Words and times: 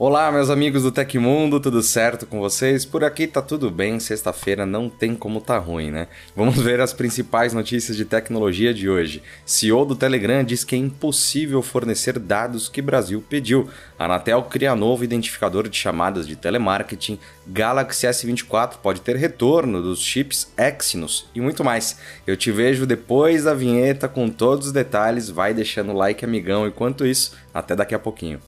Olá, 0.00 0.30
meus 0.30 0.48
amigos 0.48 0.84
do 0.84 0.92
Tecmundo, 0.92 1.58
tudo 1.58 1.82
certo 1.82 2.24
com 2.24 2.38
vocês? 2.38 2.84
Por 2.84 3.02
aqui 3.02 3.26
tá 3.26 3.42
tudo 3.42 3.68
bem, 3.68 3.98
sexta-feira 3.98 4.64
não 4.64 4.88
tem 4.88 5.12
como 5.12 5.40
tá 5.40 5.58
ruim, 5.58 5.90
né? 5.90 6.06
Vamos 6.36 6.56
ver 6.62 6.80
as 6.80 6.92
principais 6.92 7.52
notícias 7.52 7.96
de 7.96 8.04
tecnologia 8.04 8.72
de 8.72 8.88
hoje. 8.88 9.20
CEO 9.44 9.84
do 9.84 9.96
Telegram 9.96 10.44
diz 10.44 10.62
que 10.62 10.76
é 10.76 10.78
impossível 10.78 11.60
fornecer 11.62 12.16
dados 12.16 12.68
que 12.68 12.80
Brasil 12.80 13.20
pediu. 13.28 13.68
Anatel 13.98 14.40
cria 14.44 14.76
novo 14.76 15.02
identificador 15.02 15.68
de 15.68 15.76
chamadas 15.76 16.28
de 16.28 16.36
telemarketing. 16.36 17.18
Galaxy 17.44 18.06
S24 18.06 18.76
pode 18.80 19.00
ter 19.00 19.16
retorno 19.16 19.82
dos 19.82 19.98
chips 19.98 20.52
Exynos 20.56 21.28
e 21.34 21.40
muito 21.40 21.64
mais. 21.64 21.98
Eu 22.24 22.36
te 22.36 22.52
vejo 22.52 22.86
depois 22.86 23.42
da 23.42 23.52
vinheta 23.52 24.06
com 24.06 24.28
todos 24.28 24.68
os 24.68 24.72
detalhes. 24.72 25.28
Vai 25.28 25.52
deixando 25.52 25.90
o 25.90 25.96
like, 25.96 26.24
amigão. 26.24 26.68
Enquanto 26.68 27.04
isso, 27.04 27.36
até 27.52 27.74
daqui 27.74 27.96
a 27.96 27.98
pouquinho. 27.98 28.40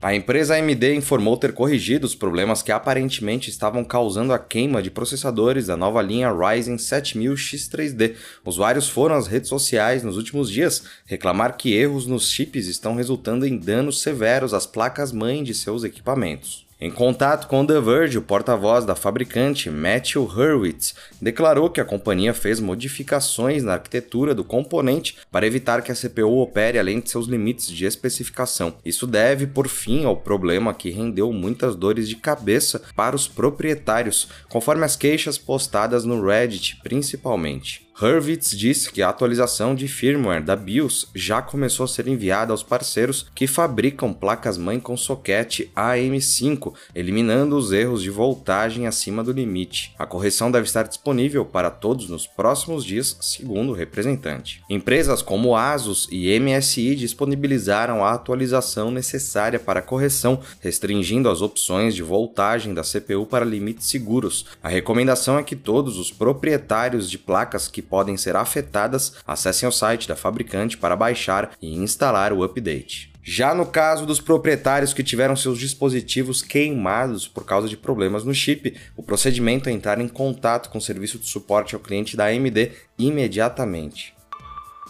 A 0.00 0.14
empresa 0.14 0.54
AMD 0.54 0.94
informou 0.94 1.36
ter 1.36 1.52
corrigido 1.52 2.06
os 2.06 2.14
problemas 2.14 2.62
que 2.62 2.70
aparentemente 2.70 3.50
estavam 3.50 3.82
causando 3.82 4.32
a 4.32 4.38
queima 4.38 4.80
de 4.80 4.92
processadores 4.92 5.66
da 5.66 5.76
nova 5.76 6.00
linha 6.00 6.30
Ryzen 6.30 6.76
7000X3D. 6.76 8.14
Usuários 8.44 8.88
foram 8.88 9.16
às 9.16 9.26
redes 9.26 9.48
sociais 9.48 10.04
nos 10.04 10.16
últimos 10.16 10.48
dias 10.48 10.84
reclamar 11.04 11.56
que 11.56 11.74
erros 11.74 12.06
nos 12.06 12.30
chips 12.30 12.68
estão 12.68 12.94
resultando 12.94 13.44
em 13.44 13.58
danos 13.58 14.00
severos 14.00 14.54
às 14.54 14.66
placas-mãe 14.66 15.42
de 15.42 15.52
seus 15.52 15.82
equipamentos. 15.82 16.67
Em 16.80 16.92
contato 16.92 17.48
com 17.48 17.66
The 17.66 17.80
Verge, 17.80 18.18
o 18.18 18.22
porta-voz 18.22 18.84
da 18.84 18.94
fabricante, 18.94 19.68
Matthew 19.68 20.22
Hurwitz, 20.22 20.94
declarou 21.20 21.68
que 21.68 21.80
a 21.80 21.84
companhia 21.84 22.32
fez 22.32 22.60
modificações 22.60 23.64
na 23.64 23.72
arquitetura 23.72 24.32
do 24.32 24.44
componente 24.44 25.16
para 25.28 25.44
evitar 25.44 25.82
que 25.82 25.90
a 25.90 25.94
CPU 25.96 26.38
opere 26.38 26.78
além 26.78 27.00
de 27.00 27.10
seus 27.10 27.26
limites 27.26 27.66
de 27.66 27.84
especificação. 27.84 28.74
Isso 28.84 29.08
deve, 29.08 29.44
por 29.44 29.66
fim, 29.66 30.04
ao 30.04 30.16
problema 30.16 30.72
que 30.72 30.88
rendeu 30.88 31.32
muitas 31.32 31.74
dores 31.74 32.08
de 32.08 32.14
cabeça 32.14 32.80
para 32.94 33.16
os 33.16 33.26
proprietários, 33.26 34.28
conforme 34.48 34.84
as 34.84 34.94
queixas 34.94 35.36
postadas 35.36 36.04
no 36.04 36.24
Reddit, 36.24 36.78
principalmente. 36.84 37.87
Hurwitz 38.00 38.56
disse 38.56 38.92
que 38.92 39.02
a 39.02 39.08
atualização 39.08 39.74
de 39.74 39.88
firmware 39.88 40.44
da 40.44 40.54
BIOS 40.54 41.08
já 41.16 41.42
começou 41.42 41.82
a 41.82 41.88
ser 41.88 42.06
enviada 42.06 42.52
aos 42.52 42.62
parceiros 42.62 43.26
que 43.34 43.48
fabricam 43.48 44.12
placas-mãe 44.12 44.78
com 44.78 44.96
soquete 44.96 45.72
AM5, 45.74 46.74
eliminando 46.94 47.56
os 47.56 47.72
erros 47.72 48.00
de 48.00 48.08
voltagem 48.08 48.86
acima 48.86 49.24
do 49.24 49.32
limite. 49.32 49.96
A 49.98 50.06
correção 50.06 50.48
deve 50.48 50.66
estar 50.66 50.84
disponível 50.84 51.44
para 51.44 51.70
todos 51.70 52.08
nos 52.08 52.24
próximos 52.24 52.84
dias, 52.84 53.16
segundo 53.20 53.70
o 53.70 53.74
representante. 53.74 54.62
Empresas 54.70 55.20
como 55.20 55.56
Asus 55.56 56.06
e 56.12 56.38
MSI 56.38 56.94
disponibilizaram 56.94 58.04
a 58.04 58.12
atualização 58.12 58.92
necessária 58.92 59.58
para 59.58 59.80
a 59.80 59.82
correção, 59.82 60.40
restringindo 60.60 61.28
as 61.28 61.42
opções 61.42 61.96
de 61.96 62.04
voltagem 62.04 62.72
da 62.72 62.82
CPU 62.82 63.26
para 63.26 63.44
limites 63.44 63.88
seguros. 63.88 64.46
A 64.62 64.68
recomendação 64.68 65.36
é 65.36 65.42
que 65.42 65.56
todos 65.56 65.98
os 65.98 66.12
proprietários 66.12 67.10
de 67.10 67.18
placas 67.18 67.66
que 67.66 67.87
podem 67.88 68.16
ser 68.16 68.36
afetadas, 68.36 69.14
acessem 69.26 69.68
o 69.68 69.72
site 69.72 70.06
da 70.06 70.16
fabricante 70.16 70.76
para 70.76 70.96
baixar 70.96 71.52
e 71.60 71.76
instalar 71.76 72.32
o 72.32 72.42
update. 72.42 73.12
Já 73.22 73.54
no 73.54 73.66
caso 73.66 74.06
dos 74.06 74.20
proprietários 74.20 74.94
que 74.94 75.02
tiveram 75.02 75.36
seus 75.36 75.58
dispositivos 75.58 76.40
queimados 76.40 77.28
por 77.28 77.44
causa 77.44 77.68
de 77.68 77.76
problemas 77.76 78.24
no 78.24 78.32
chip, 78.32 78.74
o 78.96 79.02
procedimento 79.02 79.68
é 79.68 79.72
entrar 79.72 80.00
em 80.00 80.08
contato 80.08 80.70
com 80.70 80.78
o 80.78 80.80
serviço 80.80 81.18
de 81.18 81.26
suporte 81.26 81.74
ao 81.74 81.80
cliente 81.80 82.16
da 82.16 82.26
AMD 82.26 82.72
imediatamente. 82.98 84.14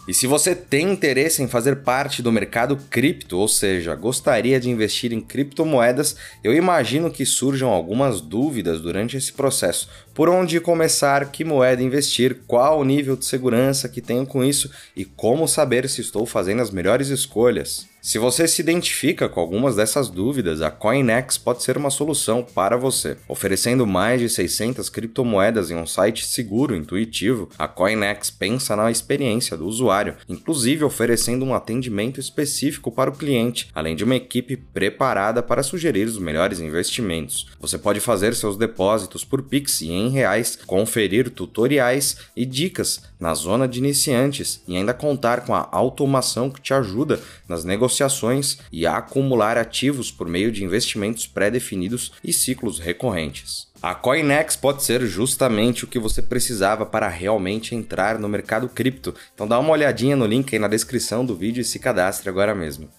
E 0.07 0.13
se 0.13 0.25
você 0.25 0.55
tem 0.55 0.91
interesse 0.91 1.43
em 1.43 1.47
fazer 1.47 1.83
parte 1.83 2.23
do 2.23 2.31
mercado 2.31 2.75
cripto, 2.89 3.37
ou 3.37 3.47
seja, 3.47 3.93
gostaria 3.93 4.59
de 4.59 4.67
investir 4.67 5.13
em 5.13 5.21
criptomoedas, 5.21 6.15
eu 6.43 6.51
imagino 6.51 7.11
que 7.11 7.25
surjam 7.27 7.69
algumas 7.69 8.19
dúvidas 8.19 8.81
durante 8.81 9.17
esse 9.17 9.31
processo. 9.31 9.87
Por 10.19 10.27
onde 10.27 10.59
começar, 10.59 11.31
que 11.31 11.45
moeda 11.45 11.81
investir, 11.81 12.41
qual 12.45 12.81
o 12.81 12.83
nível 12.83 13.15
de 13.15 13.23
segurança 13.23 13.87
que 13.87 14.01
tenho 14.01 14.25
com 14.25 14.43
isso 14.43 14.69
e 14.93 15.05
como 15.05 15.47
saber 15.47 15.87
se 15.87 16.01
estou 16.01 16.25
fazendo 16.25 16.61
as 16.61 16.71
melhores 16.71 17.07
escolhas. 17.07 17.87
Se 18.01 18.17
você 18.17 18.47
se 18.47 18.61
identifica 18.61 19.27
com 19.27 19.41
algumas 19.41 19.75
dessas 19.75 20.09
dúvidas, 20.09 20.61
a 20.61 20.71
CoinEx 20.71 21.37
pode 21.37 21.61
ser 21.63 21.77
uma 21.77 21.89
solução 21.89 22.41
para 22.41 22.77
você. 22.77 23.17
Oferecendo 23.27 23.85
mais 23.85 24.21
de 24.21 24.29
600 24.29 24.89
criptomoedas 24.89 25.69
em 25.69 25.75
um 25.75 25.85
site 25.85 26.25
seguro 26.25 26.73
e 26.73 26.79
intuitivo, 26.79 27.49
a 27.59 27.67
CoinEx 27.67 28.29
pensa 28.29 28.73
na 28.73 28.89
experiência 28.89 29.57
do 29.57 29.67
usuário, 29.67 30.15
inclusive 30.29 30.85
oferecendo 30.85 31.43
um 31.43 31.53
atendimento 31.53 32.21
específico 32.21 32.89
para 32.89 33.09
o 33.09 33.15
cliente, 33.15 33.69
além 33.75 33.97
de 33.97 34.05
uma 34.05 34.15
equipe 34.15 34.55
preparada 34.55 35.43
para 35.43 35.61
sugerir 35.61 36.07
os 36.07 36.17
melhores 36.17 36.61
investimentos. 36.61 37.47
Você 37.59 37.77
pode 37.77 37.99
fazer 37.99 38.33
seus 38.33 38.55
depósitos 38.55 39.25
por 39.25 39.43
Pix 39.43 39.81
e 39.81 39.91
reais, 40.09 40.57
conferir 40.65 41.29
tutoriais 41.29 42.17
e 42.35 42.45
dicas 42.45 43.01
na 43.19 43.33
zona 43.33 43.67
de 43.67 43.79
iniciantes 43.79 44.61
e 44.67 44.75
ainda 44.75 44.93
contar 44.93 45.45
com 45.45 45.53
a 45.53 45.67
automação 45.71 46.49
que 46.49 46.61
te 46.61 46.73
ajuda 46.73 47.19
nas 47.47 47.63
negociações 47.63 48.59
e 48.71 48.85
a 48.85 48.97
acumular 48.97 49.57
ativos 49.57 50.11
por 50.11 50.27
meio 50.27 50.51
de 50.51 50.63
investimentos 50.63 51.27
pré-definidos 51.27 52.13
e 52.23 52.31
ciclos 52.31 52.79
recorrentes. 52.79 53.67
A 53.81 53.95
Coinex 53.95 54.57
pode 54.57 54.83
ser 54.83 55.05
justamente 55.05 55.85
o 55.85 55.87
que 55.87 55.99
você 55.99 56.21
precisava 56.21 56.85
para 56.85 57.07
realmente 57.07 57.73
entrar 57.73 58.19
no 58.19 58.27
mercado 58.27 58.67
cripto, 58.67 59.15
então 59.33 59.47
dá 59.47 59.57
uma 59.57 59.71
olhadinha 59.71 60.17
no 60.17 60.25
link 60.25 60.53
aí 60.53 60.59
na 60.59 60.67
descrição 60.67 61.25
do 61.25 61.35
vídeo 61.35 61.61
e 61.61 61.65
se 61.65 61.79
cadastre 61.79 62.27
agora 62.27 62.53
mesmo. 62.53 62.89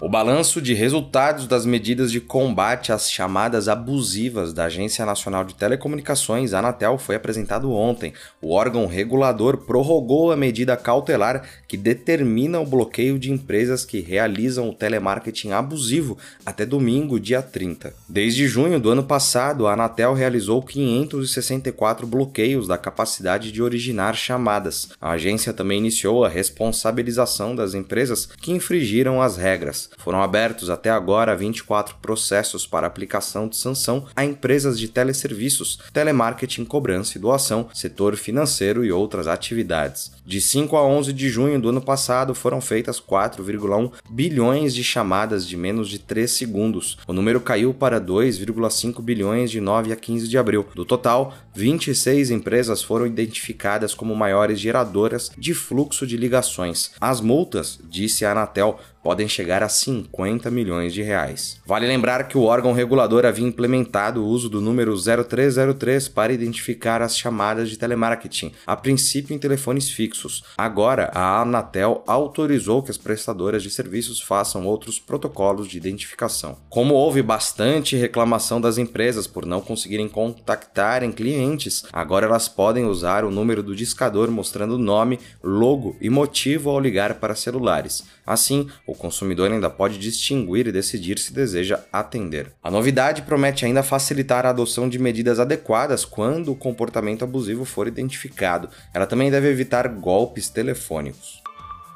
O 0.00 0.08
balanço 0.08 0.62
de 0.62 0.74
resultados 0.74 1.48
das 1.48 1.66
medidas 1.66 2.12
de 2.12 2.20
combate 2.20 2.92
às 2.92 3.10
chamadas 3.10 3.66
abusivas 3.66 4.52
da 4.52 4.66
Agência 4.66 5.04
Nacional 5.04 5.42
de 5.42 5.56
Telecomunicações, 5.56 6.54
Anatel, 6.54 6.98
foi 6.98 7.16
apresentado 7.16 7.72
ontem. 7.72 8.12
O 8.40 8.52
órgão 8.52 8.86
regulador 8.86 9.56
prorrogou 9.56 10.30
a 10.30 10.36
medida 10.36 10.76
cautelar 10.76 11.42
que 11.66 11.76
determina 11.76 12.60
o 12.60 12.64
bloqueio 12.64 13.18
de 13.18 13.32
empresas 13.32 13.84
que 13.84 13.98
realizam 13.98 14.68
o 14.68 14.72
telemarketing 14.72 15.50
abusivo 15.50 16.16
até 16.46 16.64
domingo, 16.64 17.18
dia 17.18 17.42
30. 17.42 17.92
Desde 18.08 18.46
junho 18.46 18.78
do 18.78 18.90
ano 18.90 19.02
passado, 19.02 19.66
a 19.66 19.72
Anatel 19.72 20.14
realizou 20.14 20.62
564 20.62 22.06
bloqueios 22.06 22.68
da 22.68 22.78
capacidade 22.78 23.50
de 23.50 23.60
originar 23.60 24.14
chamadas. 24.14 24.90
A 25.00 25.10
agência 25.10 25.52
também 25.52 25.78
iniciou 25.78 26.24
a 26.24 26.28
responsabilização 26.28 27.56
das 27.56 27.74
empresas 27.74 28.26
que 28.40 28.52
infringiram 28.52 29.20
as 29.20 29.36
regras. 29.36 29.87
Foram 29.96 30.22
abertos 30.22 30.70
até 30.70 30.90
agora 30.90 31.36
24 31.36 31.96
processos 31.96 32.66
para 32.66 32.86
aplicação 32.86 33.48
de 33.48 33.56
sanção 33.56 34.06
a 34.14 34.24
empresas 34.24 34.78
de 34.78 34.88
teleserviços, 34.88 35.78
telemarketing, 35.92 36.64
cobrança 36.64 37.16
e 37.16 37.20
doação, 37.20 37.68
setor 37.72 38.16
financeiro 38.16 38.84
e 38.84 38.92
outras 38.92 39.26
atividades. 39.26 40.12
De 40.24 40.40
5 40.40 40.76
a 40.76 40.84
11 40.84 41.12
de 41.12 41.28
junho 41.28 41.60
do 41.60 41.70
ano 41.70 41.80
passado 41.80 42.34
foram 42.34 42.60
feitas 42.60 43.00
4,1 43.00 43.92
bilhões 44.10 44.74
de 44.74 44.84
chamadas 44.84 45.46
de 45.46 45.56
menos 45.56 45.88
de 45.88 45.98
3 45.98 46.30
segundos. 46.30 46.98
O 47.06 47.12
número 47.12 47.40
caiu 47.40 47.72
para 47.72 48.00
2,5 48.00 49.02
bilhões 49.02 49.50
de 49.50 49.60
9 49.60 49.92
a 49.92 49.96
15 49.96 50.28
de 50.28 50.38
abril. 50.38 50.66
Do 50.74 50.84
total, 50.84 51.34
26 51.54 52.30
empresas 52.30 52.82
foram 52.82 53.06
identificadas 53.06 53.94
como 53.94 54.14
maiores 54.14 54.60
geradoras 54.60 55.30
de 55.36 55.54
fluxo 55.54 56.06
de 56.06 56.16
ligações. 56.16 56.92
As 57.00 57.20
multas, 57.20 57.78
disse 57.88 58.24
a 58.24 58.32
Anatel, 58.32 58.78
podem 59.02 59.28
chegar 59.28 59.62
a 59.62 59.68
50 59.68 60.50
milhões 60.50 60.92
de 60.92 61.02
reais. 61.02 61.60
Vale 61.66 61.86
lembrar 61.86 62.28
que 62.28 62.36
o 62.36 62.42
órgão 62.42 62.72
regulador 62.72 63.24
havia 63.24 63.46
implementado 63.46 64.22
o 64.22 64.26
uso 64.26 64.48
do 64.48 64.60
número 64.60 64.94
0303 64.96 66.08
para 66.08 66.32
identificar 66.32 67.02
as 67.02 67.16
chamadas 67.16 67.70
de 67.70 67.78
telemarketing, 67.78 68.52
a 68.66 68.76
princípio 68.76 69.34
em 69.34 69.38
telefones 69.38 69.90
fixos. 69.90 70.44
Agora, 70.56 71.10
a 71.14 71.40
Anatel 71.40 72.02
autorizou 72.06 72.82
que 72.82 72.90
as 72.90 72.98
prestadoras 72.98 73.62
de 73.62 73.70
serviços 73.70 74.20
façam 74.20 74.66
outros 74.66 74.98
protocolos 74.98 75.68
de 75.68 75.76
identificação. 75.76 76.56
Como 76.68 76.94
houve 76.94 77.22
bastante 77.22 77.96
reclamação 77.96 78.60
das 78.60 78.78
empresas 78.78 79.26
por 79.26 79.46
não 79.46 79.60
conseguirem 79.60 80.08
contactarem 80.08 81.12
clientes, 81.12 81.84
agora 81.92 82.26
elas 82.26 82.48
podem 82.48 82.84
usar 82.84 83.24
o 83.24 83.30
número 83.30 83.62
do 83.62 83.74
discador 83.74 84.30
mostrando 84.30 84.78
nome, 84.78 85.18
logo 85.42 85.96
e 86.00 86.10
motivo 86.10 86.70
ao 86.70 86.80
ligar 86.80 87.14
para 87.14 87.34
celulares. 87.34 88.04
Assim, 88.26 88.68
o 88.88 88.94
consumidor 88.94 89.52
ainda 89.52 89.68
pode 89.68 89.98
distinguir 89.98 90.66
e 90.66 90.72
decidir 90.72 91.18
se 91.18 91.34
deseja 91.34 91.80
atender. 91.92 92.50
A 92.62 92.70
novidade 92.70 93.20
promete 93.20 93.66
ainda 93.66 93.82
facilitar 93.82 94.46
a 94.46 94.48
adoção 94.48 94.88
de 94.88 94.98
medidas 94.98 95.38
adequadas 95.38 96.06
quando 96.06 96.50
o 96.50 96.56
comportamento 96.56 97.22
abusivo 97.22 97.66
for 97.66 97.86
identificado. 97.86 98.70
Ela 98.94 99.06
também 99.06 99.30
deve 99.30 99.50
evitar 99.50 99.86
golpes 99.88 100.48
telefônicos. 100.48 101.42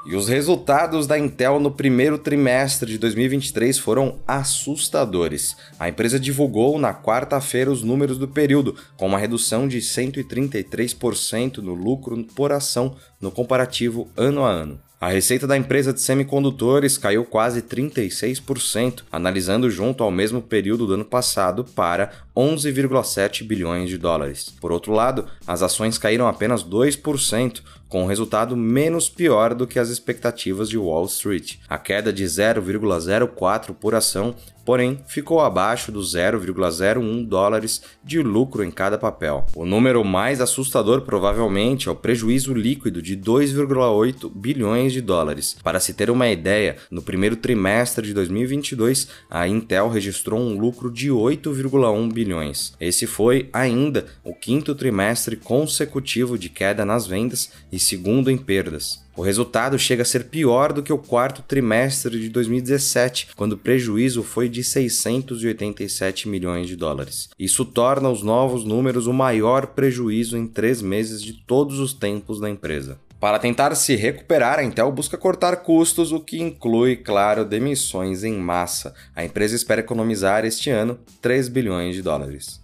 E 0.04 0.16
os 0.16 0.28
resultados 0.28 1.06
da 1.06 1.16
Intel 1.16 1.60
no 1.60 1.70
primeiro 1.70 2.18
trimestre 2.18 2.90
de 2.90 2.98
2023 2.98 3.78
foram 3.78 4.18
assustadores. 4.26 5.56
A 5.78 5.88
empresa 5.88 6.18
divulgou 6.18 6.76
na 6.76 6.92
quarta-feira 6.92 7.70
os 7.70 7.82
números 7.82 8.18
do 8.18 8.26
período, 8.26 8.74
com 8.96 9.06
uma 9.06 9.18
redução 9.18 9.66
de 9.66 9.78
133% 9.78 11.58
no 11.58 11.72
lucro 11.72 12.22
por 12.34 12.50
ação 12.50 12.96
no 13.20 13.30
comparativo 13.30 14.10
ano 14.16 14.44
a 14.44 14.50
ano. 14.50 14.80
A 15.02 15.08
receita 15.08 15.48
da 15.48 15.56
empresa 15.56 15.92
de 15.92 16.00
semicondutores 16.00 16.96
caiu 16.96 17.24
quase 17.24 17.60
36%, 17.60 19.02
analisando 19.10 19.68
junto 19.68 20.04
ao 20.04 20.12
mesmo 20.12 20.40
período 20.40 20.86
do 20.86 20.94
ano 20.94 21.04
passado 21.04 21.64
para 21.64 22.12
11,7 22.36 23.42
bilhões 23.42 23.90
de 23.90 23.98
dólares. 23.98 24.54
Por 24.60 24.70
outro 24.70 24.92
lado, 24.92 25.26
as 25.44 25.60
ações 25.60 25.98
caíram 25.98 26.28
apenas 26.28 26.62
2%, 26.62 27.62
com 27.92 28.04
um 28.04 28.06
resultado 28.06 28.56
menos 28.56 29.10
pior 29.10 29.54
do 29.54 29.66
que 29.66 29.78
as 29.78 29.90
expectativas 29.90 30.70
de 30.70 30.78
Wall 30.78 31.04
Street. 31.04 31.56
A 31.68 31.76
queda 31.76 32.10
de 32.10 32.24
0,04 32.24 33.74
por 33.74 33.94
ação, 33.94 34.34
porém, 34.64 35.00
ficou 35.06 35.40
abaixo 35.40 35.92
dos 35.92 36.14
0,01 36.14 37.26
dólares 37.26 37.82
de 38.02 38.22
lucro 38.22 38.64
em 38.64 38.70
cada 38.70 38.96
papel. 38.96 39.44
O 39.54 39.66
número 39.66 40.02
mais 40.02 40.40
assustador 40.40 41.02
provavelmente 41.02 41.86
é 41.86 41.92
o 41.92 41.96
prejuízo 41.96 42.54
líquido 42.54 43.02
de 43.02 43.14
2,8 43.14 44.30
bilhões 44.34 44.94
de 44.94 45.02
dólares. 45.02 45.58
Para 45.62 45.78
se 45.78 45.92
ter 45.92 46.08
uma 46.08 46.30
ideia, 46.30 46.76
no 46.90 47.02
primeiro 47.02 47.36
trimestre 47.36 48.06
de 48.06 48.14
2022, 48.14 49.08
a 49.28 49.46
Intel 49.46 49.90
registrou 49.90 50.40
um 50.40 50.58
lucro 50.58 50.90
de 50.90 51.10
8,1 51.10 52.10
bilhões. 52.10 52.72
Esse 52.80 53.06
foi 53.06 53.50
ainda 53.52 54.06
o 54.24 54.34
quinto 54.34 54.74
trimestre 54.74 55.36
consecutivo 55.36 56.38
de 56.38 56.48
queda 56.48 56.86
nas 56.86 57.06
vendas 57.06 57.50
e 57.70 57.81
segundo 57.82 58.30
em 58.30 58.38
perdas. 58.38 59.02
O 59.14 59.20
resultado 59.20 59.78
chega 59.78 60.02
a 60.02 60.06
ser 60.06 60.24
pior 60.24 60.72
do 60.72 60.82
que 60.82 60.92
o 60.92 60.96
quarto 60.96 61.42
trimestre 61.42 62.18
de 62.18 62.30
2017, 62.30 63.28
quando 63.36 63.52
o 63.52 63.58
prejuízo 63.58 64.22
foi 64.22 64.48
de 64.48 64.64
687 64.64 66.28
milhões 66.28 66.66
de 66.66 66.76
dólares. 66.76 67.28
Isso 67.38 67.64
torna 67.64 68.08
os 68.08 68.22
novos 68.22 68.64
números 68.64 69.06
o 69.06 69.12
maior 69.12 69.66
prejuízo 69.66 70.38
em 70.38 70.46
três 70.46 70.80
meses 70.80 71.22
de 71.22 71.34
todos 71.34 71.78
os 71.78 71.92
tempos 71.92 72.40
da 72.40 72.48
empresa. 72.48 72.98
Para 73.22 73.38
tentar 73.38 73.72
se 73.76 73.94
recuperar, 73.94 74.58
a 74.58 74.64
Intel 74.64 74.90
busca 74.90 75.16
cortar 75.16 75.58
custos, 75.58 76.10
o 76.10 76.18
que 76.18 76.42
inclui, 76.42 76.96
claro, 76.96 77.44
demissões 77.44 78.24
em 78.24 78.36
massa. 78.36 78.92
A 79.14 79.24
empresa 79.24 79.54
espera 79.54 79.80
economizar 79.80 80.44
este 80.44 80.70
ano 80.70 80.98
3 81.20 81.48
bilhões 81.48 81.94
de 81.94 82.02
dólares. 82.02 82.60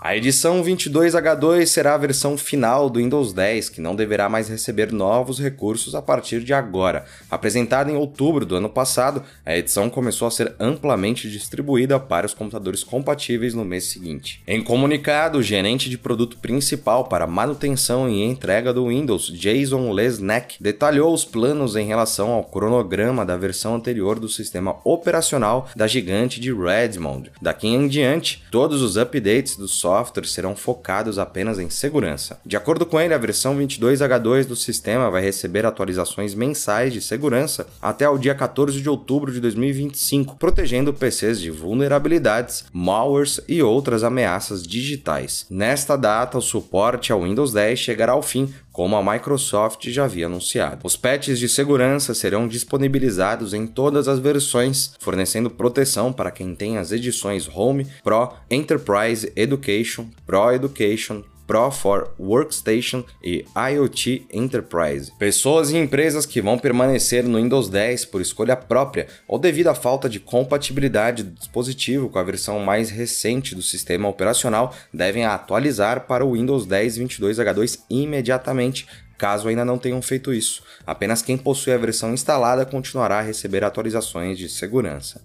A 0.00 0.16
edição 0.16 0.62
22H2 0.62 1.66
será 1.66 1.94
a 1.94 1.98
versão 1.98 2.38
final 2.38 2.88
do 2.88 3.00
Windows 3.00 3.32
10, 3.32 3.68
que 3.68 3.80
não 3.80 3.96
deverá 3.96 4.28
mais 4.28 4.48
receber 4.48 4.92
novos 4.92 5.40
recursos 5.40 5.92
a 5.92 6.00
partir 6.00 6.40
de 6.44 6.54
agora. 6.54 7.04
Apresentada 7.28 7.90
em 7.90 7.96
outubro 7.96 8.46
do 8.46 8.54
ano 8.54 8.68
passado, 8.68 9.24
a 9.44 9.58
edição 9.58 9.90
começou 9.90 10.28
a 10.28 10.30
ser 10.30 10.54
amplamente 10.60 11.28
distribuída 11.28 11.98
para 11.98 12.26
os 12.26 12.32
computadores 12.32 12.84
compatíveis 12.84 13.54
no 13.54 13.64
mês 13.64 13.86
seguinte. 13.86 14.40
Em 14.46 14.62
comunicado, 14.62 15.38
o 15.38 15.42
gerente 15.42 15.90
de 15.90 15.98
produto 15.98 16.38
principal 16.38 17.06
para 17.06 17.26
manutenção 17.26 18.08
e 18.08 18.22
entrega 18.22 18.72
do 18.72 18.86
Windows, 18.86 19.32
Jason 19.36 19.90
Lesnack, 19.90 20.62
detalhou 20.62 21.12
os 21.12 21.24
planos 21.24 21.74
em 21.74 21.86
relação 21.86 22.30
ao 22.30 22.44
cronograma 22.44 23.26
da 23.26 23.36
versão 23.36 23.74
anterior 23.74 24.20
do 24.20 24.28
sistema 24.28 24.76
operacional 24.84 25.68
da 25.74 25.88
gigante 25.88 26.38
de 26.38 26.52
Redmond. 26.52 27.32
Daqui 27.42 27.66
em 27.66 27.88
diante, 27.88 28.44
todos 28.48 28.80
os 28.80 28.96
updates 28.96 29.56
do 29.56 29.66
software 29.66 29.87
softwares 29.88 30.32
serão 30.32 30.54
focados 30.54 31.18
apenas 31.18 31.58
em 31.58 31.70
segurança. 31.70 32.38
De 32.44 32.58
acordo 32.58 32.84
com 32.84 33.00
ele, 33.00 33.14
a 33.14 33.18
versão 33.18 33.56
22H2 33.56 34.44
do 34.44 34.54
sistema 34.54 35.10
vai 35.10 35.22
receber 35.22 35.64
atualizações 35.64 36.34
mensais 36.34 36.92
de 36.92 37.00
segurança 37.00 37.66
até 37.80 38.06
o 38.06 38.18
dia 38.18 38.34
14 38.34 38.82
de 38.82 38.88
outubro 38.90 39.32
de 39.32 39.40
2025, 39.40 40.36
protegendo 40.36 40.92
PCs 40.92 41.40
de 41.40 41.50
vulnerabilidades, 41.50 42.66
malwares 42.70 43.40
e 43.48 43.62
outras 43.62 44.04
ameaças 44.04 44.62
digitais. 44.62 45.46
Nesta 45.48 45.96
data, 45.96 46.36
o 46.36 46.42
suporte 46.42 47.10
ao 47.10 47.22
Windows 47.22 47.54
10 47.54 47.78
chegará 47.78 48.12
ao 48.12 48.22
fim, 48.22 48.52
como 48.78 48.94
a 48.94 49.02
Microsoft 49.02 49.88
já 49.88 50.04
havia 50.04 50.26
anunciado. 50.26 50.82
Os 50.84 50.96
patches 50.96 51.40
de 51.40 51.48
segurança 51.48 52.14
serão 52.14 52.46
disponibilizados 52.46 53.52
em 53.52 53.66
todas 53.66 54.06
as 54.06 54.20
versões, 54.20 54.92
fornecendo 55.00 55.50
proteção 55.50 56.12
para 56.12 56.30
quem 56.30 56.54
tem 56.54 56.78
as 56.78 56.92
edições 56.92 57.50
Home, 57.52 57.88
Pro, 58.04 58.32
Enterprise 58.48 59.32
Education, 59.34 60.06
Pro 60.24 60.52
Education, 60.52 61.24
Pro 61.48 61.70
for 61.70 62.14
Workstation 62.20 63.02
e 63.24 63.46
IoT 63.56 64.26
Enterprise. 64.30 65.10
Pessoas 65.18 65.70
e 65.70 65.78
empresas 65.78 66.26
que 66.26 66.42
vão 66.42 66.58
permanecer 66.58 67.24
no 67.24 67.38
Windows 67.38 67.70
10 67.70 68.04
por 68.04 68.20
escolha 68.20 68.54
própria 68.54 69.06
ou 69.26 69.38
devido 69.38 69.68
à 69.68 69.74
falta 69.74 70.10
de 70.10 70.20
compatibilidade 70.20 71.22
do 71.22 71.30
dispositivo 71.30 72.10
com 72.10 72.18
a 72.18 72.22
versão 72.22 72.60
mais 72.60 72.90
recente 72.90 73.54
do 73.54 73.62
sistema 73.62 74.06
operacional 74.08 74.74
devem 74.92 75.24
atualizar 75.24 76.06
para 76.06 76.24
o 76.24 76.34
Windows 76.34 76.66
10 76.66 76.98
22H2 76.98 77.80
imediatamente 77.88 78.86
caso 79.16 79.48
ainda 79.48 79.64
não 79.64 79.78
tenham 79.78 80.00
feito 80.00 80.32
isso. 80.32 80.62
Apenas 80.86 81.20
quem 81.20 81.36
possui 81.36 81.72
a 81.72 81.78
versão 81.78 82.14
instalada 82.14 82.64
continuará 82.64 83.18
a 83.18 83.22
receber 83.22 83.64
atualizações 83.64 84.38
de 84.38 84.48
segurança. 84.48 85.20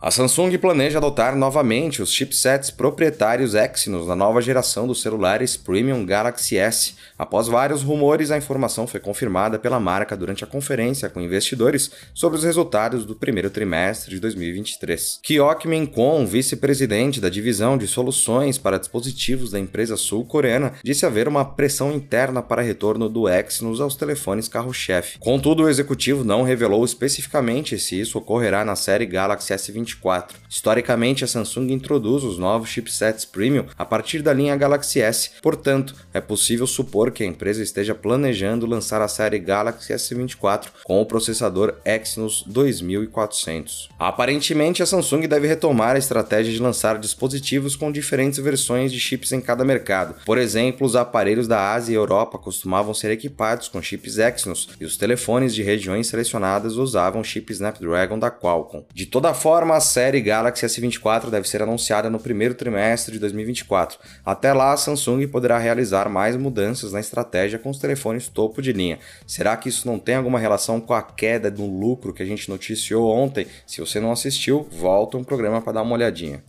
A 0.00 0.12
Samsung 0.12 0.56
planeja 0.58 0.98
adotar 0.98 1.34
novamente 1.34 2.00
os 2.00 2.12
chipsets 2.12 2.70
proprietários 2.70 3.56
Exynos 3.56 4.06
na 4.06 4.14
nova 4.14 4.40
geração 4.40 4.86
dos 4.86 5.02
celulares 5.02 5.56
Premium 5.56 6.06
Galaxy 6.06 6.56
S. 6.56 6.94
Após 7.18 7.48
vários 7.48 7.82
rumores, 7.82 8.30
a 8.30 8.38
informação 8.38 8.86
foi 8.86 9.00
confirmada 9.00 9.58
pela 9.58 9.80
marca 9.80 10.16
durante 10.16 10.44
a 10.44 10.46
conferência 10.46 11.08
com 11.08 11.20
investidores 11.20 11.90
sobre 12.14 12.38
os 12.38 12.44
resultados 12.44 13.04
do 13.04 13.16
primeiro 13.16 13.50
trimestre 13.50 14.10
de 14.10 14.20
2023. 14.20 15.18
Kyok 15.20 15.66
Min-kwon, 15.66 16.24
vice-presidente 16.26 17.20
da 17.20 17.28
divisão 17.28 17.76
de 17.76 17.88
soluções 17.88 18.56
para 18.56 18.78
dispositivos 18.78 19.50
da 19.50 19.58
empresa 19.58 19.96
sul-coreana, 19.96 20.74
disse 20.84 21.06
haver 21.06 21.26
uma 21.26 21.44
pressão 21.44 21.90
interna 21.90 22.40
para 22.40 22.62
retorno 22.62 23.08
do 23.08 23.28
Exynos 23.28 23.80
aos 23.80 23.96
telefones 23.96 24.46
carro-chefe. 24.46 25.18
Contudo, 25.18 25.64
o 25.64 25.68
executivo 25.68 26.22
não 26.22 26.44
revelou 26.44 26.84
especificamente 26.84 27.76
se 27.80 27.98
isso 27.98 28.16
ocorrerá 28.16 28.64
na 28.64 28.76
série 28.76 29.04
Galaxy 29.04 29.52
S20 29.52 29.87
2024. 29.88 30.38
Historicamente, 30.48 31.24
a 31.24 31.26
Samsung 31.26 31.72
introduz 31.72 32.24
os 32.24 32.38
novos 32.38 32.68
chipsets 32.68 33.24
premium 33.24 33.66
a 33.76 33.84
partir 33.84 34.22
da 34.22 34.32
linha 34.32 34.56
Galaxy 34.56 35.00
S, 35.00 35.30
portanto, 35.42 35.94
é 36.12 36.20
possível 36.20 36.66
supor 36.66 37.10
que 37.10 37.22
a 37.22 37.26
empresa 37.26 37.62
esteja 37.62 37.94
planejando 37.94 38.66
lançar 38.66 39.00
a 39.00 39.08
série 39.08 39.38
Galaxy 39.38 39.92
S24 39.92 40.68
com 40.84 41.00
o 41.00 41.06
processador 41.06 41.74
Exynos 41.84 42.44
2400. 42.46 43.88
Aparentemente, 43.98 44.82
a 44.82 44.86
Samsung 44.86 45.26
deve 45.26 45.46
retomar 45.46 45.96
a 45.96 45.98
estratégia 45.98 46.52
de 46.52 46.62
lançar 46.62 46.98
dispositivos 46.98 47.76
com 47.76 47.92
diferentes 47.92 48.38
versões 48.38 48.92
de 48.92 49.00
chips 49.00 49.32
em 49.32 49.40
cada 49.40 49.64
mercado. 49.64 50.14
Por 50.24 50.38
exemplo, 50.38 50.86
os 50.86 50.96
aparelhos 50.96 51.46
da 51.48 51.72
Ásia 51.72 51.92
e 51.92 51.96
Europa 51.96 52.38
costumavam 52.38 52.94
ser 52.94 53.10
equipados 53.10 53.68
com 53.68 53.82
chips 53.82 54.18
Exynos 54.18 54.68
e 54.80 54.84
os 54.84 54.96
telefones 54.96 55.54
de 55.54 55.62
regiões 55.62 56.06
selecionadas 56.06 56.76
usavam 56.76 57.22
chip 57.22 57.52
Snapdragon 57.52 58.18
da 58.18 58.30
Qualcomm. 58.30 58.84
De 58.94 59.06
toda 59.06 59.34
forma, 59.34 59.76
série 59.80 60.20
Galaxy 60.20 60.64
S24 60.66 61.30
deve 61.30 61.48
ser 61.48 61.62
anunciada 61.62 62.10
no 62.10 62.18
primeiro 62.18 62.54
trimestre 62.54 63.12
de 63.12 63.18
2024. 63.18 63.98
Até 64.24 64.52
lá, 64.52 64.72
a 64.72 64.76
Samsung 64.76 65.26
poderá 65.26 65.58
realizar 65.58 66.08
mais 66.08 66.36
mudanças 66.36 66.92
na 66.92 67.00
estratégia 67.00 67.58
com 67.58 67.70
os 67.70 67.78
telefones 67.78 68.28
topo 68.28 68.62
de 68.62 68.72
linha. 68.72 68.98
Será 69.26 69.56
que 69.56 69.68
isso 69.68 69.86
não 69.86 69.98
tem 69.98 70.14
alguma 70.14 70.38
relação 70.38 70.80
com 70.80 70.94
a 70.94 71.02
queda 71.02 71.50
do 71.50 71.66
lucro 71.66 72.12
que 72.12 72.22
a 72.22 72.26
gente 72.26 72.48
noticiou 72.48 73.10
ontem? 73.10 73.46
Se 73.66 73.80
você 73.80 74.00
não 74.00 74.12
assistiu, 74.12 74.68
volta 74.70 75.16
um 75.16 75.24
programa 75.24 75.60
para 75.60 75.74
dar 75.74 75.82
uma 75.82 75.94
olhadinha. 75.94 76.42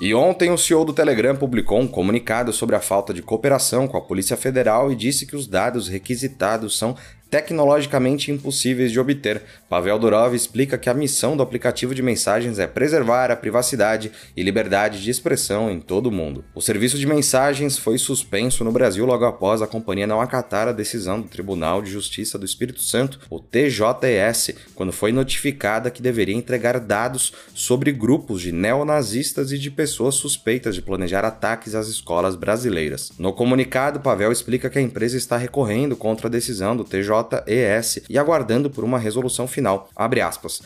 E 0.00 0.12
ontem 0.12 0.50
o 0.50 0.58
CEO 0.58 0.84
do 0.84 0.92
Telegram 0.92 1.36
publicou 1.36 1.78
um 1.78 1.86
comunicado 1.86 2.52
sobre 2.52 2.74
a 2.74 2.80
falta 2.80 3.14
de 3.14 3.22
cooperação 3.22 3.86
com 3.86 3.96
a 3.96 4.00
Polícia 4.00 4.36
Federal 4.36 4.90
e 4.90 4.96
disse 4.96 5.24
que 5.24 5.36
os 5.36 5.46
dados 5.46 5.86
requisitados 5.86 6.76
são 6.76 6.96
tecnologicamente 7.34 8.30
impossíveis 8.30 8.92
de 8.92 9.00
obter. 9.00 9.42
Pavel 9.68 9.98
Durov 9.98 10.36
explica 10.36 10.78
que 10.78 10.88
a 10.88 10.94
missão 10.94 11.36
do 11.36 11.42
aplicativo 11.42 11.92
de 11.92 12.00
mensagens 12.00 12.60
é 12.60 12.66
preservar 12.68 13.28
a 13.32 13.34
privacidade 13.34 14.12
e 14.36 14.42
liberdade 14.44 15.02
de 15.02 15.10
expressão 15.10 15.68
em 15.68 15.80
todo 15.80 16.06
o 16.06 16.12
mundo. 16.12 16.44
O 16.54 16.60
serviço 16.60 16.96
de 16.96 17.08
mensagens 17.08 17.76
foi 17.76 17.98
suspenso 17.98 18.62
no 18.62 18.70
Brasil 18.70 19.04
logo 19.04 19.24
após 19.24 19.62
a 19.62 19.66
companhia 19.66 20.06
não 20.06 20.20
acatar 20.20 20.68
a 20.68 20.72
decisão 20.72 21.20
do 21.20 21.26
Tribunal 21.26 21.82
de 21.82 21.90
Justiça 21.90 22.38
do 22.38 22.44
Espírito 22.44 22.80
Santo, 22.80 23.18
o 23.28 23.40
TJS, 23.40 24.52
quando 24.76 24.92
foi 24.92 25.10
notificada 25.10 25.90
que 25.90 26.00
deveria 26.00 26.36
entregar 26.36 26.78
dados 26.78 27.32
sobre 27.52 27.90
grupos 27.90 28.42
de 28.42 28.52
neonazistas 28.52 29.50
e 29.50 29.58
de 29.58 29.72
pessoas 29.72 30.14
suspeitas 30.14 30.76
de 30.76 30.82
planejar 30.82 31.24
ataques 31.24 31.74
às 31.74 31.88
escolas 31.88 32.36
brasileiras. 32.36 33.10
No 33.18 33.32
comunicado, 33.32 33.98
Pavel 33.98 34.30
explica 34.30 34.70
que 34.70 34.78
a 34.78 34.82
empresa 34.82 35.16
está 35.16 35.36
recorrendo 35.36 35.96
contra 35.96 36.28
a 36.28 36.30
decisão 36.30 36.76
do 36.76 36.84
TJS 36.84 37.23
JES 37.46 38.00
e 38.08 38.18
aguardando 38.18 38.70
por 38.70 38.84
uma 38.84 38.98
resolução 38.98 39.46
final. 39.46 39.88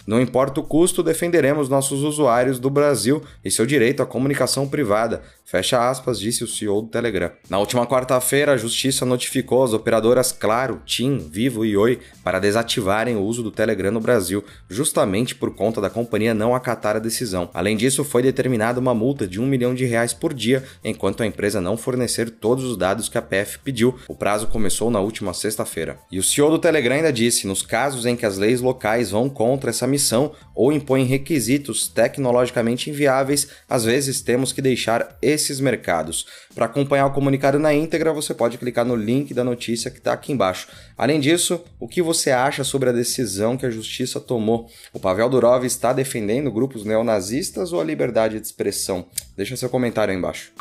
Não 0.07 0.21
importa 0.21 0.61
o 0.61 0.63
custo, 0.65 1.03
defenderemos 1.03 1.69
nossos 1.69 2.03
usuários 2.03 2.59
do 2.59 2.71
Brasil 2.71 3.23
e 3.45 3.51
seu 3.51 3.67
direito 3.67 4.03
à 4.03 4.07
comunicação 4.07 4.69
privada. 4.69 5.23
Fecha 5.51 5.89
aspas, 5.89 6.21
disse 6.21 6.45
o 6.45 6.47
CEO 6.47 6.83
do 6.83 6.89
Telegram. 6.89 7.31
Na 7.49 7.59
última 7.59 7.87
quarta-feira, 7.87 8.53
a 8.53 8.57
justiça 8.59 9.07
notificou 9.07 9.65
as 9.65 9.73
operadoras 9.73 10.31
Claro, 10.31 10.83
TIM, 10.85 11.17
Vivo 11.17 11.65
e 11.65 11.75
Oi 11.75 12.01
para 12.23 12.39
desativarem 12.39 13.17
o 13.17 13.23
uso 13.23 13.43
do 13.43 13.51
Telegram 13.51 13.91
no 13.91 13.99
Brasil, 13.99 14.45
justamente 14.69 15.35
por 15.35 15.55
conta 15.55 15.81
da 15.81 15.89
companhia 15.89 16.35
não 16.35 16.55
acatar 16.55 16.97
a 16.97 16.99
decisão. 16.99 17.49
Além 17.55 17.79
disso, 17.79 18.05
foi 18.05 18.21
determinada 18.21 18.79
uma 18.79 18.93
multa 18.93 19.27
de 19.27 19.41
um 19.41 19.47
milhão 19.47 19.75
de 19.75 19.87
reais 19.87 20.13
por 20.13 20.35
dia, 20.35 20.63
enquanto 20.85 21.23
a 21.23 21.27
empresa 21.27 21.63
não 21.63 21.79
fornecer 21.79 22.29
todos 22.29 22.63
os 22.65 22.77
dados 22.77 23.09
que 23.09 23.17
a 23.17 23.23
PF 23.23 23.61
pediu. 23.61 23.99
O 24.07 24.15
prazo 24.15 24.49
começou 24.49 24.91
na 24.91 25.01
última 25.01 25.33
sexta-feira. 25.33 25.99
E 26.13 26.19
o 26.19 26.23
CEO 26.23 26.51
do 26.51 26.59
Telegram 26.59 26.97
ainda 26.97 27.11
disse: 27.11 27.47
nos 27.47 27.63
casos 27.63 28.05
em 28.05 28.17
que 28.17 28.27
as 28.27 28.37
leis 28.37 28.61
locais 28.61 29.13
vão 29.13 29.31
contra 29.31 29.71
essa 29.71 29.87
missão 29.87 30.33
ou 30.55 30.71
impõem 30.71 31.07
requisitos 31.07 31.89
tecnologicamente 31.89 32.91
inviáveis, 32.91 33.49
às 33.67 33.87
vezes 33.87 34.21
temos 34.21 34.53
que 34.53 34.61
deixar 34.61 35.17
esses 35.43 35.61
mercados. 35.61 36.27
Para 36.55 36.67
acompanhar 36.67 37.07
o 37.07 37.13
comunicado 37.13 37.59
na 37.59 37.73
íntegra, 37.73 38.13
você 38.13 38.35
pode 38.35 38.59
clicar 38.59 38.85
no 38.85 38.97
link 38.97 39.33
da 39.33 39.45
notícia 39.45 39.91
que 39.91 39.99
está 39.99 40.13
aqui 40.13 40.33
embaixo. 40.33 40.69
Além 40.97 41.21
disso, 41.21 41.65
o 41.79 41.89
que 41.89 42.03
você 42.03 42.31
acha 42.31 42.65
sobre 42.65 42.91
a 42.91 42.93
decisão 42.93 43.57
que 43.57 43.67
a 43.67 43.71
justiça 43.71 44.21
tomou? 44.21 44.69
O 44.93 45.01
Pavel 45.01 45.29
Durov 45.29 45.65
está 45.65 45.93
defendendo 45.93 46.51
grupos 46.51 46.85
neonazistas 46.85 47.73
ou 47.73 47.81
a 47.81 47.85
liberdade 47.85 48.39
de 48.39 48.47
expressão? 48.47 49.07
Deixa 49.37 49.57
seu 49.57 49.69
comentário 49.69 50.13
aí 50.13 50.19
embaixo. 50.19 50.53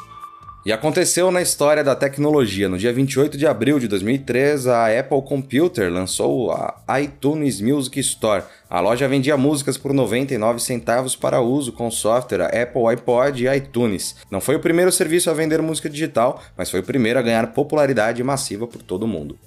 E 0.65 0.71
aconteceu 0.73 1.31
na 1.31 1.41
história 1.41 1.81
da 1.81 1.95
tecnologia. 1.95 2.67
No 2.67 2.77
dia 2.77 2.91
28 2.91 3.37
de 3.37 3.47
abril 3.47 3.79
de 3.79 3.87
2003, 3.87 4.67
a 4.67 4.99
Apple 4.99 5.21
Computer 5.21 5.89
lançou 5.89 6.51
a 6.51 6.99
iTunes 6.99 7.61
Music 7.61 7.97
Store. 8.01 8.43
A 8.69 8.81
loja 8.81 9.07
vendia 9.07 9.37
músicas 9.37 9.77
por 9.77 9.93
99 9.93 10.59
centavos 10.59 11.15
para 11.15 11.39
uso 11.39 11.71
com 11.71 11.89
software 11.89 12.47
Apple 12.47 12.87
iPod 12.87 13.45
e 13.45 13.55
iTunes. 13.55 14.17
Não 14.29 14.41
foi 14.41 14.55
o 14.55 14.59
primeiro 14.59 14.91
serviço 14.91 15.29
a 15.29 15.33
vender 15.33 15.61
música 15.61 15.89
digital, 15.89 16.41
mas 16.57 16.69
foi 16.69 16.81
o 16.81 16.83
primeiro 16.83 17.17
a 17.17 17.21
ganhar 17.21 17.53
popularidade 17.53 18.21
massiva 18.21 18.67
por 18.67 18.81
todo 18.81 19.03
o 19.03 19.07
mundo. 19.07 19.39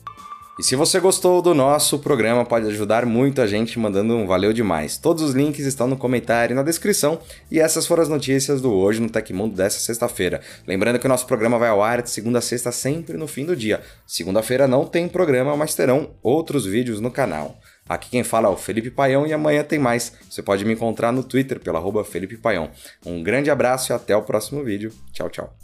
E 0.61 0.63
se 0.63 0.77
você 0.77 1.01
gostou 1.01 1.41
do 1.41 1.55
nosso 1.55 1.99
programa, 2.01 2.45
pode 2.45 2.67
ajudar 2.67 3.07
muito 3.07 3.41
a 3.41 3.47
gente 3.47 3.79
mandando 3.79 4.15
um 4.15 4.27
valeu 4.27 4.53
demais. 4.53 4.99
Todos 4.99 5.23
os 5.23 5.33
links 5.33 5.65
estão 5.65 5.89
no 5.89 5.97
comentário 5.97 6.53
e 6.53 6.55
na 6.55 6.63
descrição. 6.63 7.19
E 7.51 7.59
essas 7.59 7.87
foram 7.87 8.03
as 8.03 8.11
notícias 8.11 8.61
do 8.61 8.71
Hoje 8.71 9.01
no 9.01 9.09
Tecmundo 9.09 9.57
dessa 9.57 9.81
sexta-feira. 9.81 10.43
Lembrando 10.67 10.99
que 10.99 11.07
o 11.07 11.09
nosso 11.09 11.27
programa 11.27 11.59
vai 11.59 11.71
ao 11.71 11.83
ar 11.83 12.03
de 12.03 12.11
segunda 12.11 12.41
a 12.41 12.43
sexta, 12.43 12.71
sempre 12.71 13.17
no 13.17 13.27
fim 13.27 13.47
do 13.47 13.57
dia. 13.57 13.81
Segunda-feira 14.07 14.69
não 14.69 14.85
tem 14.85 15.09
programa, 15.09 15.57
mas 15.57 15.75
terão 15.75 16.11
outros 16.23 16.67
vídeos 16.67 17.01
no 17.01 17.11
canal. 17.11 17.59
Aqui 17.89 18.11
quem 18.11 18.23
fala 18.23 18.49
é 18.49 18.51
o 18.51 18.57
Felipe 18.59 18.91
Paião 18.91 19.27
e 19.27 19.33
amanhã 19.33 19.65
tem 19.65 19.79
mais. 19.79 20.13
Você 20.29 20.43
pode 20.43 20.63
me 20.67 20.75
encontrar 20.75 21.11
no 21.11 21.25
Twitter 21.25 21.59
pela 21.59 21.79
arroba 21.79 22.05
Felipe 22.05 22.37
Paião. 22.37 22.69
Um 23.07 23.23
grande 23.23 23.51
abraço 23.51 23.93
e 23.93 23.95
até 23.95 24.15
o 24.15 24.21
próximo 24.21 24.63
vídeo. 24.63 24.93
Tchau, 25.11 25.31
tchau. 25.31 25.61